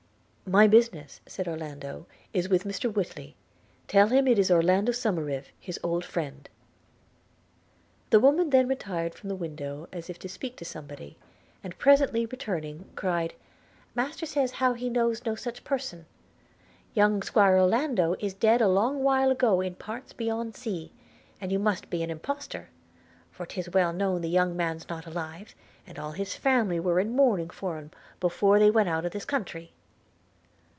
[0.59, 3.37] 'My business,' said Orlando, 'is with Mr Whitly–
[3.87, 6.49] Tell him it is Orlando Somerive, his old friend.'
[8.09, 11.17] The woman then retired from the window as if to speak to somebody,
[11.63, 13.33] and, presently returning, cried,
[13.95, 16.05] 'Master says how he knows no such person–
[16.95, 20.91] Young Squire Orlando is dead a long while ago in parts beyond sea;
[21.39, 22.67] and you must be a impostor–
[23.31, 25.55] for 'tis well known the young man's not alive,
[25.87, 27.89] and all his family were in mourning for un
[28.19, 29.71] before they went out of this country.'